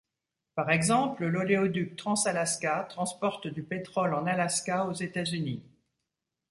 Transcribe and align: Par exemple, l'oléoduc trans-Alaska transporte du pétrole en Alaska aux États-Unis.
Par 0.55 0.71
exemple, 0.71 1.27
l'oléoduc 1.27 1.95
trans-Alaska 1.95 2.87
transporte 2.89 3.45
du 3.45 3.61
pétrole 3.61 4.15
en 4.15 4.25
Alaska 4.25 4.85
aux 4.87 4.93
États-Unis. 4.93 5.61